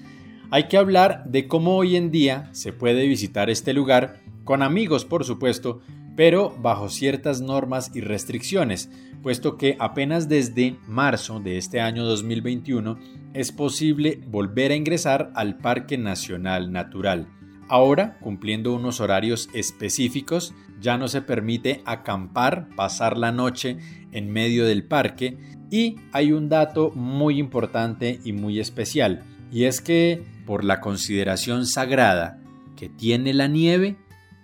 hay 0.51 0.65
que 0.65 0.77
hablar 0.77 1.25
de 1.27 1.47
cómo 1.47 1.77
hoy 1.77 1.95
en 1.95 2.11
día 2.11 2.49
se 2.53 2.73
puede 2.73 3.07
visitar 3.07 3.51
este 3.51 3.73
lugar 3.75 4.21
con 4.45 4.63
amigos, 4.63 5.05
por 5.05 5.25
supuesto, 5.25 5.83
pero 6.17 6.57
bajo 6.61 6.89
ciertas 6.89 7.41
normas 7.41 7.95
y 7.95 8.01
restricciones, 8.01 8.91
puesto 9.23 9.57
que 9.57 9.77
apenas 9.79 10.29
desde 10.29 10.77
marzo 10.89 11.39
de 11.39 11.59
este 11.59 11.81
año 11.81 12.05
2021 12.05 12.99
es 13.35 13.53
posible 13.53 14.21
volver 14.27 14.73
a 14.73 14.75
ingresar 14.75 15.31
al 15.37 15.59
Parque 15.59 15.97
Nacional 15.97 16.73
Natural. 16.73 17.38
Ahora, 17.69 18.19
cumpliendo 18.21 18.73
unos 18.75 19.01
horarios 19.01 19.51
específicos, 19.53 20.55
ya 20.81 20.97
no 20.97 21.09
se 21.09 21.21
permite 21.21 21.83
acampar, 21.85 22.69
pasar 22.77 23.19
la 23.19 23.31
noche 23.31 23.79
en 24.11 24.31
medio 24.31 24.65
del 24.65 24.85
parque 24.85 25.37
y 25.71 25.97
hay 26.13 26.33
un 26.33 26.49
dato 26.49 26.91
muy 26.95 27.39
importante 27.39 28.21
y 28.25 28.33
muy 28.33 28.59
especial, 28.59 29.23
y 29.53 29.65
es 29.65 29.83
que 29.83 30.25
por 30.47 30.65
la 30.65 30.81
consideración 30.81 31.67
sagrada 31.67 32.41
que 32.75 32.89
tiene 32.89 33.35
la 33.35 33.49
nieve, 33.49 33.97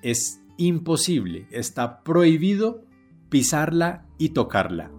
es 0.03 0.41
imposible, 0.59 1.47
está 1.51 2.03
prohibido 2.03 2.85
pisarla 3.31 4.05
y 4.19 4.31
tocarla. 4.31 4.91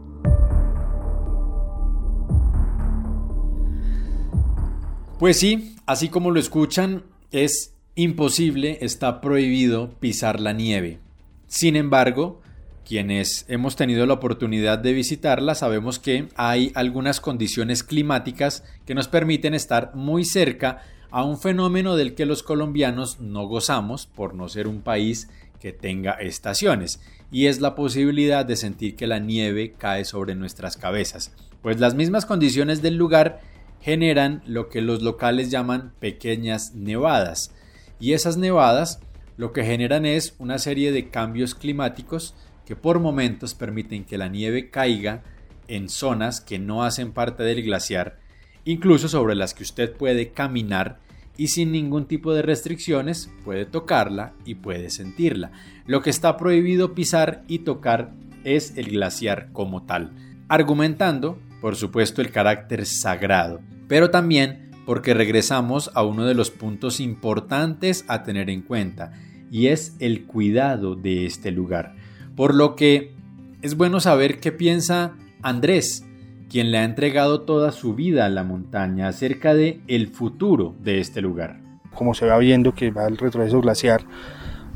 Pues 5.20 5.38
sí, 5.38 5.76
así 5.86 6.10
como 6.10 6.32
lo 6.32 6.40
escuchan, 6.40 7.04
es 7.32 7.75
imposible, 7.96 8.78
está 8.82 9.22
prohibido 9.22 9.90
pisar 10.00 10.40
la 10.40 10.54
nieve. 10.54 11.00
Sin 11.48 11.76
embargo, 11.76 12.42
quienes 12.86 13.46
hemos 13.48 13.76
tenido 13.76 14.06
la 14.06 14.14
oportunidad 14.14 14.78
de 14.78 14.94
visitarla 14.94 15.56
sabemos 15.56 15.98
que 15.98 16.28
hay 16.36 16.72
algunas 16.76 17.20
condiciones 17.20 17.84
climáticas 17.84 18.64
que 18.86 18.94
nos 18.94 19.08
permiten 19.08 19.54
estar 19.54 19.96
muy 19.96 20.26
cerca 20.26 20.84
a 21.10 21.24
un 21.24 21.40
fenómeno 21.40 21.96
del 21.96 22.14
que 22.14 22.26
los 22.26 22.44
colombianos 22.44 23.22
no 23.22 23.48
gozamos 23.48 24.06
por 24.06 24.34
no 24.36 24.50
ser 24.50 24.68
un 24.68 24.82
país 24.82 25.30
que 25.62 25.72
tenga 25.72 26.12
estaciones, 26.12 27.00
y 27.32 27.48
es 27.48 27.62
la 27.62 27.74
posibilidad 27.74 28.46
de 28.46 28.58
sentir 28.58 28.96
que 28.96 29.08
la 29.08 29.20
nieve 29.20 29.74
cae 29.78 30.04
sobre 30.06 30.36
nuestras 30.36 30.78
cabezas, 30.78 31.32
pues 31.62 31.80
las 31.80 31.96
mismas 31.96 32.26
condiciones 32.26 32.82
del 32.82 32.98
lugar 32.98 33.40
generan 33.82 34.44
lo 34.46 34.70
que 34.70 34.82
los 34.82 35.02
locales 35.02 35.50
llaman 35.50 35.94
pequeñas 36.00 36.76
nevadas, 36.76 37.55
y 38.00 38.14
esas 38.14 38.38
nevadas 38.38 39.00
lo 39.38 39.52
que 39.52 39.64
generan 39.64 40.06
es 40.06 40.36
una 40.40 40.60
serie 40.60 40.92
de 40.92 41.10
cambios 41.10 41.56
climáticos 41.56 42.36
que 42.66 42.76
por 42.76 43.00
momentos 43.00 43.54
permiten 43.54 44.06
que 44.06 44.18
la 44.18 44.28
nieve 44.28 44.70
caiga 44.70 45.24
en 45.68 45.90
zonas 45.90 46.42
que 46.42 46.60
no 46.60 46.84
hacen 46.84 47.12
parte 47.12 47.44
del 47.44 47.64
glaciar, 47.64 48.18
incluso 48.64 49.08
sobre 49.08 49.36
las 49.36 49.54
que 49.54 49.64
usted 49.64 49.94
puede 49.94 50.32
caminar 50.32 51.00
y 51.38 51.50
sin 51.50 51.72
ningún 51.72 52.06
tipo 52.06 52.34
de 52.34 52.42
restricciones 52.42 53.30
puede 53.44 53.66
tocarla 53.66 54.34
y 54.46 54.56
puede 54.56 54.90
sentirla. 54.90 55.52
Lo 55.86 56.02
que 56.02 56.10
está 56.10 56.38
prohibido 56.38 56.94
pisar 56.94 57.44
y 57.48 57.60
tocar 57.60 58.14
es 58.44 58.78
el 58.78 58.90
glaciar 58.90 59.52
como 59.52 59.84
tal, 59.84 60.12
argumentando, 60.48 61.40
por 61.62 61.76
supuesto, 61.76 62.22
el 62.22 62.32
carácter 62.32 62.86
sagrado, 62.86 63.60
pero 63.88 64.12
también 64.12 64.65
porque 64.86 65.14
regresamos 65.14 65.92
a 65.94 66.04
uno 66.04 66.26
de 66.26 66.36
los 66.36 66.52
puntos 66.52 67.00
importantes 67.00 68.06
a 68.08 68.24
tener 68.24 68.50
en 68.50 68.62
cuenta, 68.62 69.14
y 69.52 69.68
es 69.68 69.96
el 70.00 70.26
cuidado 70.26 70.96
de 70.96 71.26
este 71.26 71.52
lugar. 71.52 71.96
Por 72.36 72.54
lo 72.54 72.76
que 72.76 73.14
es 73.62 73.78
bueno 73.78 74.00
saber 74.00 74.40
qué 74.40 74.52
piensa 74.52 75.14
Andrés, 75.42 76.06
quien 76.50 76.72
le 76.72 76.78
ha 76.78 76.84
entregado 76.84 77.42
toda 77.42 77.72
su 77.72 77.96
vida 77.96 78.26
a 78.26 78.30
la 78.30 78.44
montaña 78.44 79.08
acerca 79.08 79.54
de 79.54 79.82
el 79.88 80.08
futuro 80.08 80.76
de 80.84 81.00
este 81.00 81.22
lugar. 81.22 81.60
Como 81.94 82.14
se 82.14 82.26
va 82.26 82.38
viendo 82.38 82.74
que 82.74 82.92
va 82.92 83.08
el 83.08 83.18
retroceso 83.18 83.62
glaciar, 83.62 84.04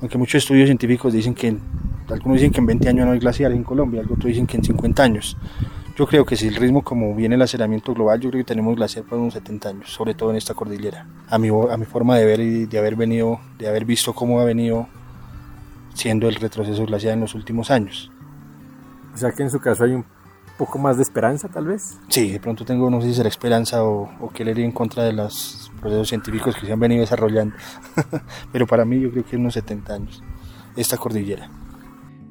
aunque 0.02 0.18
muchos 0.18 0.44
estudios 0.44 0.68
científicos 0.68 1.14
dicen 1.14 1.36
que, 1.36 1.58
algunos 2.10 2.38
dicen 2.38 2.52
que 2.52 2.60
en 2.60 2.66
20 2.66 2.90
años 2.90 3.06
no 3.06 3.12
hay 3.12 3.20
glaciar 3.20 3.52
en 3.52 3.64
Colombia, 3.64 4.02
otros 4.02 4.26
dicen 4.26 4.48
que 4.48 4.58
en 4.58 4.64
50 4.64 5.04
años. 5.04 5.38
Yo 6.00 6.08
creo 6.08 6.24
que 6.24 6.38
si 6.38 6.48
el 6.48 6.56
ritmo 6.56 6.82
como 6.82 7.14
viene 7.14 7.36
el 7.36 7.42
aceramiento 7.42 7.94
global, 7.94 8.22
yo 8.22 8.30
creo 8.30 8.40
que 8.40 8.48
tenemos 8.48 8.74
glaciar 8.74 9.04
por 9.04 9.20
unos 9.20 9.34
70 9.34 9.68
años, 9.68 9.92
sobre 9.92 10.14
todo 10.14 10.30
en 10.30 10.38
esta 10.38 10.54
cordillera. 10.54 11.06
A 11.28 11.38
mi, 11.38 11.50
a 11.50 11.76
mi 11.76 11.84
forma 11.84 12.18
de 12.18 12.24
ver 12.24 12.40
y 12.40 12.68
de 12.68 12.80
haber 12.80 12.96
venido, 12.96 13.42
de 13.58 13.68
haber 13.68 13.84
visto 13.84 14.14
cómo 14.14 14.40
ha 14.40 14.46
venido 14.46 14.88
siendo 15.94 16.30
el 16.30 16.36
retroceso 16.36 16.86
glaciar 16.86 17.16
en 17.16 17.20
los 17.20 17.36
últimos 17.36 17.70
años. 17.70 18.14
O 19.14 19.18
sea 19.18 19.34
que 19.34 19.44
en 19.44 19.50
su 19.50 19.60
caso 19.60 19.84
hay 19.84 19.92
un 19.92 20.06
poco 20.58 20.80
más 20.80 20.96
de 20.96 21.04
esperanza, 21.04 21.50
tal 21.50 21.66
vez. 21.66 21.98
Sí, 22.08 22.32
de 22.32 22.40
pronto 22.40 22.64
tengo, 22.64 22.90
no 22.90 23.02
sé 23.02 23.10
si 23.10 23.16
será 23.16 23.28
esperanza 23.28 23.84
o, 23.84 24.10
o 24.22 24.30
querer 24.30 24.58
ir 24.58 24.64
en 24.64 24.72
contra 24.72 25.04
de 25.04 25.12
los 25.12 25.70
procesos 25.82 26.08
científicos 26.08 26.56
que 26.56 26.66
se 26.66 26.72
han 26.72 26.80
venido 26.80 27.02
desarrollando. 27.02 27.58
Pero 28.54 28.66
para 28.68 28.86
mí 28.86 29.02
yo 29.02 29.12
creo 29.12 29.26
que 29.26 29.36
unos 29.36 29.54
70 29.54 29.94
años, 29.94 30.24
esta 30.78 30.96
cordillera. 30.96 31.50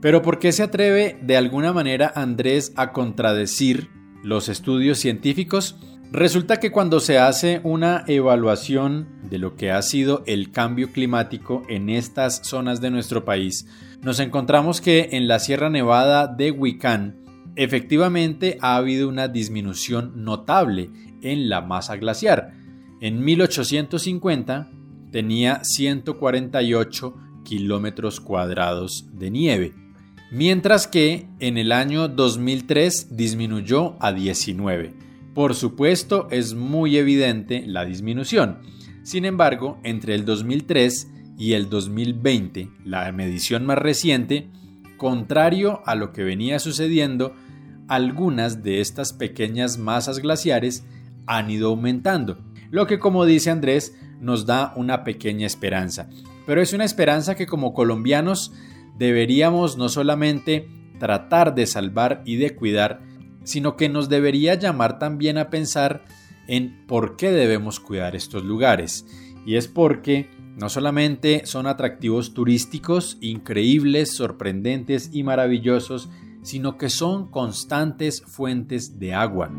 Pero 0.00 0.22
¿por 0.22 0.38
qué 0.38 0.52
se 0.52 0.62
atreve 0.62 1.18
de 1.22 1.36
alguna 1.36 1.72
manera 1.72 2.12
Andrés 2.14 2.72
a 2.76 2.92
contradecir 2.92 3.88
los 4.22 4.48
estudios 4.48 4.98
científicos? 4.98 5.76
Resulta 6.12 6.58
que 6.58 6.70
cuando 6.70 7.00
se 7.00 7.18
hace 7.18 7.60
una 7.64 8.04
evaluación 8.06 9.08
de 9.28 9.38
lo 9.38 9.56
que 9.56 9.72
ha 9.72 9.82
sido 9.82 10.22
el 10.26 10.52
cambio 10.52 10.92
climático 10.92 11.62
en 11.68 11.90
estas 11.90 12.40
zonas 12.44 12.80
de 12.80 12.90
nuestro 12.90 13.24
país, 13.24 13.66
nos 14.00 14.20
encontramos 14.20 14.80
que 14.80 15.10
en 15.12 15.26
la 15.26 15.40
Sierra 15.40 15.68
Nevada 15.68 16.28
de 16.28 16.52
Huicán 16.52 17.16
efectivamente 17.56 18.56
ha 18.60 18.76
habido 18.76 19.08
una 19.08 19.26
disminución 19.26 20.24
notable 20.24 20.90
en 21.22 21.48
la 21.48 21.60
masa 21.60 21.96
glaciar. 21.96 22.54
En 23.00 23.24
1850 23.24 24.70
tenía 25.10 25.64
148 25.64 27.14
kilómetros 27.44 28.20
cuadrados 28.20 29.08
de 29.12 29.30
nieve, 29.30 29.74
mientras 30.30 30.86
que 30.86 31.28
en 31.40 31.58
el 31.58 31.72
año 31.72 32.08
2003 32.08 33.16
disminuyó 33.16 33.96
a 34.00 34.12
19. 34.12 34.94
Por 35.34 35.54
supuesto, 35.54 36.28
es 36.30 36.54
muy 36.54 36.96
evidente 36.96 37.64
la 37.66 37.84
disminución. 37.84 38.58
Sin 39.02 39.24
embargo, 39.24 39.78
entre 39.84 40.14
el 40.14 40.24
2003 40.24 41.08
y 41.38 41.52
el 41.52 41.70
2020, 41.70 42.70
la 42.84 43.10
medición 43.12 43.64
más 43.64 43.78
reciente, 43.78 44.48
contrario 44.96 45.80
a 45.86 45.94
lo 45.94 46.12
que 46.12 46.24
venía 46.24 46.58
sucediendo, 46.58 47.34
algunas 47.86 48.62
de 48.62 48.80
estas 48.80 49.12
pequeñas 49.12 49.78
masas 49.78 50.18
glaciares 50.18 50.84
han 51.26 51.50
ido 51.50 51.68
aumentando, 51.68 52.38
lo 52.70 52.86
que 52.86 52.98
como 52.98 53.24
dice 53.24 53.50
Andrés 53.50 53.96
nos 54.20 54.44
da 54.44 54.72
una 54.76 55.04
pequeña 55.04 55.46
esperanza. 55.46 56.10
Pero 56.46 56.60
es 56.60 56.72
una 56.72 56.84
esperanza 56.84 57.34
que 57.34 57.46
como 57.46 57.72
colombianos 57.72 58.52
deberíamos 58.98 59.76
no 59.76 59.88
solamente 59.88 60.68
tratar 60.98 61.54
de 61.54 61.66
salvar 61.66 62.22
y 62.24 62.36
de 62.36 62.54
cuidar, 62.54 63.00
sino 63.44 63.76
que 63.76 63.88
nos 63.88 64.08
debería 64.08 64.54
llamar 64.54 64.98
también 64.98 65.38
a 65.38 65.48
pensar 65.50 66.04
en 66.48 66.86
por 66.86 67.16
qué 67.16 67.30
debemos 67.30 67.80
cuidar 67.80 68.16
estos 68.16 68.44
lugares. 68.44 69.06
Y 69.46 69.56
es 69.56 69.68
porque 69.68 70.28
no 70.56 70.68
solamente 70.68 71.42
son 71.46 71.66
atractivos 71.66 72.34
turísticos 72.34 73.16
increíbles, 73.20 74.14
sorprendentes 74.14 75.10
y 75.12 75.22
maravillosos, 75.22 76.10
sino 76.42 76.76
que 76.76 76.90
son 76.90 77.30
constantes 77.30 78.22
fuentes 78.22 78.98
de 78.98 79.14
agua. 79.14 79.50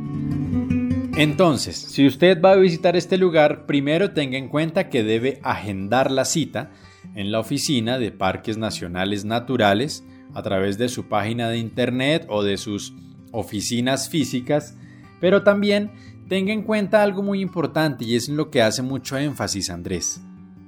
Entonces, 1.16 1.76
si 1.76 2.06
usted 2.06 2.42
va 2.42 2.52
a 2.52 2.58
visitar 2.58 2.96
este 2.96 3.18
lugar, 3.18 3.66
primero 3.66 4.12
tenga 4.12 4.38
en 4.38 4.50
cuenta 4.50 4.90
que 4.90 5.04
debe 5.04 5.40
agendar 5.44 6.12
la 6.12 6.26
cita 6.26 6.72
en 7.16 7.32
la 7.32 7.40
oficina 7.40 7.98
de 7.98 8.12
Parques 8.12 8.58
Nacionales 8.58 9.26
Naturales 9.26 10.04
a 10.34 10.44
través 10.44 10.78
de 10.78 10.90
su 10.90 11.08
página 11.08 11.50
de 11.50 11.58
internet 11.58 12.26
o 12.30 12.44
de 12.44 12.58
sus 12.58 12.94
oficinas 13.32 14.10
físicas, 14.10 14.76
pero 15.20 15.44
también 15.44 15.92
tenga 16.28 16.54
en 16.54 16.64
cuenta 16.64 17.04
algo 17.04 17.24
muy 17.24 17.42
importante 17.42 18.06
y 18.06 18.16
es 18.16 18.30
en 18.30 18.38
lo 18.38 18.50
que 18.50 18.62
hace 18.62 18.82
mucho 18.82 19.18
énfasis 19.18 19.70
Andrés. 19.70 20.22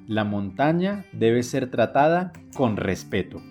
La 0.07 0.23
montaña 0.23 1.05
debe 1.13 1.43
ser 1.43 1.69
tratada 1.69 2.33
con 2.55 2.75
respeto. 2.75 3.41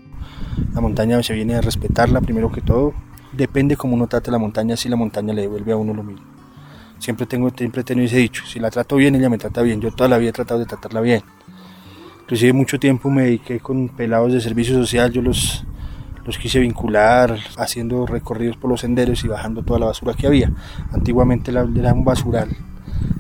La 0.75 0.81
montaña 0.81 1.23
se 1.23 1.33
viene 1.33 1.55
a 1.55 1.61
respetarla 1.61 2.21
primero 2.21 2.51
que 2.53 2.61
todo. 2.61 2.93
Depende 3.33 3.77
cómo 3.77 3.95
uno 3.95 4.09
trate 4.09 4.31
la 4.31 4.39
montaña, 4.39 4.77
si 4.77 4.89
la 4.89 4.97
montaña 4.97 5.33
le 5.33 5.43
devuelve 5.43 5.73
a 5.73 5.77
uno 5.77 5.95
lo 5.95 6.03
mismo. 6.03 6.27
Siempre 6.99 7.25
tengo 7.25 7.49
siempre 7.51 7.81
he 7.81 7.85
tenido 7.85 8.07
ese 8.07 8.19
dicho, 8.19 8.45
si 8.45 8.59
la 8.59 8.71
trato 8.71 8.97
bien, 8.97 9.15
ella 9.15 9.31
me 9.31 9.39
trata 9.39 9.63
bien. 9.63 9.81
Yo 9.81 9.91
toda 9.91 10.09
la 10.11 10.19
vida 10.19 10.31
he 10.31 10.33
tratado 10.35 10.61
de 10.61 10.67
tratarla 10.67 11.01
bien. 11.01 11.23
Inclusive 12.31 12.53
mucho 12.53 12.79
tiempo 12.79 13.11
me 13.11 13.25
dediqué 13.25 13.59
con 13.59 13.89
pelados 13.89 14.33
de 14.33 14.41
servicio 14.41 14.77
social, 14.77 15.11
yo 15.11 15.21
los, 15.21 15.65
los 16.25 16.39
quise 16.39 16.61
vincular 16.61 17.37
haciendo 17.59 18.07
recorridos 18.07 18.57
por 18.57 18.71
los 18.71 18.83
senderos 18.83 19.25
y 19.25 19.27
bajando 19.27 19.65
toda 19.65 19.81
la 19.81 19.87
basura 19.87 20.15
que 20.15 20.29
había. 20.29 20.53
Antiguamente 20.93 21.51
era 21.51 21.93
un 21.93 22.05
basural 22.05 22.57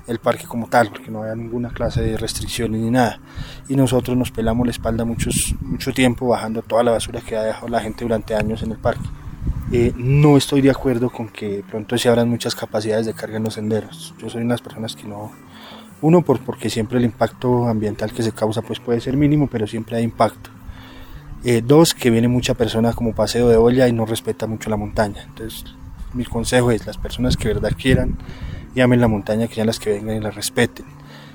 el 0.06 0.20
parque 0.20 0.44
como 0.44 0.68
tal, 0.68 0.90
porque 0.90 1.10
no 1.10 1.22
había 1.22 1.34
ninguna 1.34 1.70
clase 1.70 2.02
de 2.02 2.16
restricciones 2.18 2.80
ni 2.80 2.88
nada. 2.88 3.18
Y 3.68 3.74
nosotros 3.74 4.16
nos 4.16 4.30
pelamos 4.30 4.64
la 4.64 4.70
espalda 4.70 5.04
muchos, 5.04 5.56
mucho 5.60 5.90
tiempo 5.92 6.28
bajando 6.28 6.62
toda 6.62 6.84
la 6.84 6.92
basura 6.92 7.20
que 7.20 7.36
ha 7.36 7.42
dejado 7.42 7.66
la 7.66 7.80
gente 7.80 8.04
durante 8.04 8.36
años 8.36 8.62
en 8.62 8.70
el 8.70 8.78
parque. 8.78 9.08
Eh, 9.72 9.92
no 9.96 10.36
estoy 10.36 10.60
de 10.60 10.70
acuerdo 10.70 11.10
con 11.10 11.30
que 11.30 11.64
pronto 11.68 11.98
se 11.98 12.08
abran 12.08 12.28
muchas 12.28 12.54
capacidades 12.54 13.06
de 13.06 13.14
carga 13.14 13.38
en 13.38 13.42
los 13.42 13.54
senderos. 13.54 14.14
Yo 14.18 14.30
soy 14.30 14.42
una 14.42 14.50
de 14.50 14.54
las 14.54 14.62
personas 14.62 14.94
que 14.94 15.08
no... 15.08 15.32
Uno, 16.02 16.22
por, 16.22 16.40
porque 16.40 16.70
siempre 16.70 16.98
el 16.98 17.04
impacto 17.04 17.66
ambiental 17.66 18.12
que 18.12 18.22
se 18.22 18.32
causa 18.32 18.62
pues 18.62 18.80
puede 18.80 19.00
ser 19.00 19.16
mínimo, 19.16 19.48
pero 19.48 19.66
siempre 19.66 19.96
hay 19.96 20.04
impacto. 20.04 20.50
Eh, 21.44 21.62
dos, 21.64 21.94
que 21.94 22.10
viene 22.10 22.28
mucha 22.28 22.54
persona 22.54 22.92
como 22.92 23.14
paseo 23.14 23.48
de 23.48 23.56
olla 23.56 23.88
y 23.88 23.92
no 23.92 24.06
respeta 24.06 24.46
mucho 24.46 24.70
la 24.70 24.76
montaña. 24.76 25.22
Entonces, 25.22 25.64
mi 26.12 26.24
consejo 26.24 26.70
es, 26.70 26.86
las 26.86 26.98
personas 26.98 27.36
que 27.36 27.48
verdad 27.48 27.72
quieran, 27.76 28.18
llamen 28.74 29.00
la 29.00 29.08
montaña, 29.08 29.46
que 29.46 29.54
sean 29.54 29.66
las 29.66 29.78
que 29.78 29.90
vengan 29.90 30.16
y 30.16 30.20
la 30.20 30.30
respeten, 30.30 30.86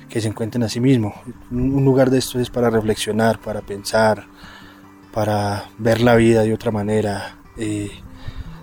que 0.08 0.20
se 0.20 0.28
encuentren 0.28 0.62
a 0.64 0.68
sí 0.68 0.80
mismos. 0.80 1.14
Un 1.50 1.84
lugar 1.84 2.10
de 2.10 2.18
esto 2.18 2.38
es 2.40 2.50
para 2.50 2.70
reflexionar, 2.70 3.40
para 3.40 3.62
pensar, 3.62 4.26
para 5.12 5.64
ver 5.78 6.00
la 6.00 6.14
vida 6.16 6.42
de 6.42 6.54
otra 6.54 6.70
manera, 6.70 7.36
eh, 7.56 7.90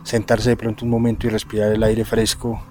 sentarse 0.04 0.50
de 0.50 0.58
pronto 0.58 0.86
un 0.86 0.92
momento 0.92 1.28
y 1.28 1.30
respirar 1.30 1.72
el 1.72 1.84
aire 1.84 2.06
fresco 2.06 2.62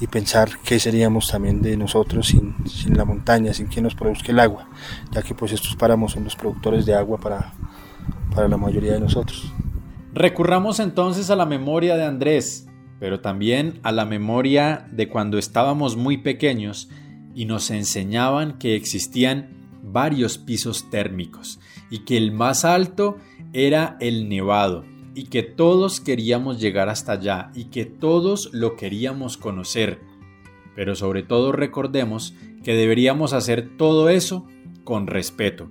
y 0.00 0.06
pensar 0.06 0.50
qué 0.64 0.78
seríamos 0.78 1.30
también 1.30 1.60
de 1.60 1.76
nosotros 1.76 2.28
sin, 2.28 2.54
sin 2.66 2.96
la 2.96 3.04
montaña, 3.04 3.52
sin 3.52 3.68
que 3.68 3.80
nos 3.80 3.94
produzca 3.94 4.32
el 4.32 4.40
agua, 4.40 4.68
ya 5.10 5.22
que 5.22 5.34
pues 5.34 5.52
estos 5.52 5.76
páramos 5.76 6.12
son 6.12 6.24
los 6.24 6.36
productores 6.36 6.86
de 6.86 6.94
agua 6.94 7.18
para, 7.18 7.52
para 8.34 8.48
la 8.48 8.56
mayoría 8.56 8.92
de 8.92 9.00
nosotros. 9.00 9.52
Recurramos 10.14 10.80
entonces 10.80 11.30
a 11.30 11.36
la 11.36 11.46
memoria 11.46 11.96
de 11.96 12.04
Andrés, 12.04 12.66
pero 13.00 13.20
también 13.20 13.80
a 13.82 13.92
la 13.92 14.04
memoria 14.04 14.88
de 14.92 15.08
cuando 15.08 15.38
estábamos 15.38 15.96
muy 15.96 16.18
pequeños 16.18 16.88
y 17.34 17.44
nos 17.44 17.70
enseñaban 17.70 18.58
que 18.58 18.74
existían 18.74 19.50
varios 19.82 20.38
pisos 20.38 20.90
térmicos 20.90 21.60
y 21.90 22.00
que 22.00 22.16
el 22.16 22.32
más 22.32 22.64
alto 22.64 23.18
era 23.52 23.96
el 24.00 24.28
nevado 24.28 24.84
y 25.18 25.24
que 25.24 25.42
todos 25.42 26.00
queríamos 26.00 26.60
llegar 26.60 26.88
hasta 26.88 27.10
allá 27.10 27.50
y 27.52 27.64
que 27.64 27.84
todos 27.84 28.50
lo 28.52 28.76
queríamos 28.76 29.36
conocer. 29.36 29.98
Pero 30.76 30.94
sobre 30.94 31.24
todo 31.24 31.50
recordemos 31.50 32.36
que 32.62 32.74
deberíamos 32.74 33.32
hacer 33.32 33.76
todo 33.76 34.10
eso 34.10 34.46
con 34.84 35.08
respeto, 35.08 35.68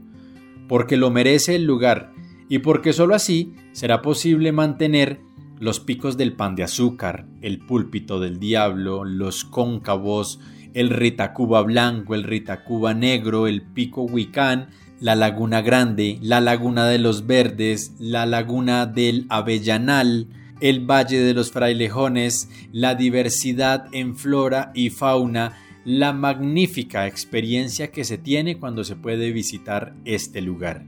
porque 0.68 0.98
lo 0.98 1.12
merece 1.12 1.56
el 1.56 1.64
lugar 1.64 2.12
y 2.50 2.60
porque 2.60 2.92
sólo 2.92 3.16
así 3.16 3.54
será 3.72 4.02
posible 4.02 4.52
mantener 4.52 5.22
los 5.62 5.80
picos 5.80 6.18
del 6.18 6.34
pan 6.34 6.56
de 6.56 6.64
azúcar, 6.64 7.26
el 7.42 7.60
púlpito 7.60 8.20
del 8.20 8.40
diablo, 8.42 9.06
los 9.06 9.46
cóncavos, 9.46 10.42
el 10.74 10.90
Ritacuba 10.90 11.62
blanco, 11.62 12.16
el 12.16 12.24
Ritacuba 12.24 12.94
negro, 12.94 13.48
el 13.48 13.62
pico 13.62 14.04
Huicán, 14.04 14.70
la 15.00 15.16
laguna 15.16 15.62
grande, 15.62 16.18
la 16.22 16.42
laguna 16.42 16.88
de 16.88 17.00
los 17.00 17.28
verdes, 17.28 17.94
la 18.00 18.26
laguna 18.26 18.86
del 18.86 19.26
Avellanal, 19.30 20.28
el 20.60 20.90
Valle 20.90 21.20
de 21.20 21.34
los 21.34 21.52
Frailejones, 21.52 22.50
la 22.72 22.96
diversidad 22.96 23.86
en 23.92 24.16
flora 24.16 24.72
y 24.74 24.90
fauna, 24.90 25.58
la 25.86 26.14
magnífica 26.14 27.08
experiencia 27.08 27.92
que 27.92 28.04
se 28.04 28.18
tiene 28.18 28.58
cuando 28.58 28.84
se 28.84 28.96
puede 28.96 29.32
visitar 29.32 29.94
este 30.04 30.42
lugar 30.42 30.84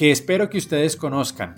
que 0.00 0.10
espero 0.10 0.48
que 0.48 0.56
ustedes 0.56 0.96
conozcan, 0.96 1.56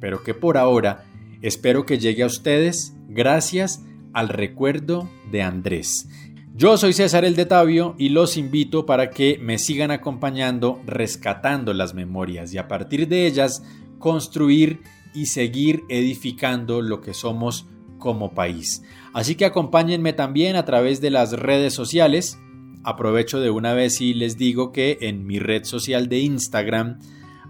pero 0.00 0.24
que 0.24 0.34
por 0.34 0.56
ahora 0.56 1.04
espero 1.42 1.86
que 1.86 1.98
llegue 1.98 2.24
a 2.24 2.26
ustedes 2.26 2.92
gracias 3.08 3.84
al 4.12 4.28
recuerdo 4.28 5.08
de 5.30 5.42
Andrés. 5.42 6.08
Yo 6.56 6.76
soy 6.76 6.92
César 6.92 7.24
el 7.24 7.34
de 7.34 7.46
Tabio 7.46 7.96
y 7.98 8.10
los 8.10 8.36
invito 8.36 8.86
para 8.86 9.10
que 9.10 9.38
me 9.42 9.58
sigan 9.58 9.90
acompañando 9.90 10.80
rescatando 10.86 11.74
las 11.74 11.94
memorias 11.94 12.54
y 12.54 12.58
a 12.58 12.68
partir 12.68 13.08
de 13.08 13.26
ellas 13.26 13.64
construir 13.98 14.80
y 15.16 15.26
seguir 15.26 15.82
edificando 15.88 16.80
lo 16.80 17.00
que 17.00 17.12
somos 17.12 17.66
como 17.98 18.34
país. 18.34 18.84
Así 19.12 19.34
que 19.34 19.46
acompáñenme 19.46 20.12
también 20.12 20.54
a 20.54 20.64
través 20.64 21.00
de 21.00 21.10
las 21.10 21.32
redes 21.32 21.74
sociales. 21.74 22.38
Aprovecho 22.84 23.40
de 23.40 23.50
una 23.50 23.74
vez 23.74 24.00
y 24.00 24.14
les 24.14 24.38
digo 24.38 24.70
que 24.70 24.98
en 25.00 25.26
mi 25.26 25.40
red 25.40 25.64
social 25.64 26.08
de 26.08 26.20
Instagram 26.20 27.00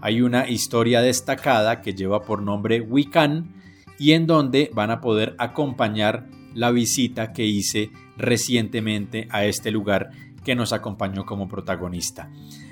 hay 0.01 0.23
una 0.23 0.49
historia 0.49 1.01
destacada 1.01 1.81
que 1.81 1.93
lleva 1.93 2.23
por 2.23 2.41
nombre 2.41 2.81
Wiccan 2.81 3.53
y 3.99 4.13
en 4.13 4.25
donde 4.25 4.71
van 4.73 4.89
a 4.89 4.99
poder 4.99 5.35
acompañar 5.37 6.27
la 6.55 6.71
visita 6.71 7.33
que 7.33 7.45
hice 7.45 7.91
recientemente 8.17 9.27
a 9.31 9.45
este 9.45 9.71
lugar 9.71 10.11
que 10.43 10.55
nos 10.55 10.73
acompañó 10.73 11.25
como 11.25 11.49
protagonista. 11.49 12.29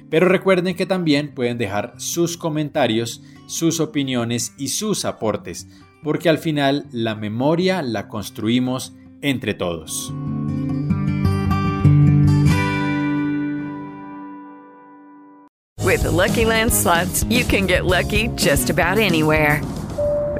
Pero 0.09 0.27
recuerden 0.27 0.75
que 0.75 0.85
también 0.85 1.33
pueden 1.33 1.57
dejar 1.57 1.95
sus 1.97 2.37
comentarios, 2.37 3.23
sus 3.47 3.79
opiniones 3.79 4.53
y 4.57 4.67
sus 4.67 5.05
aportes, 5.05 5.67
porque 6.03 6.29
al 6.29 6.37
final 6.37 6.85
la 6.91 7.15
memoria 7.15 7.81
la 7.81 8.07
construimos 8.07 8.93
entre 9.21 9.53
todos. 9.53 10.13
With 15.83 16.05
Lucky 16.05 16.45
Land 16.45 16.71
you 17.29 17.43
can 17.45 17.67
get 17.67 17.85
lucky 17.85 18.29
just 18.35 18.69
about 18.69 18.97
anywhere. 18.97 19.61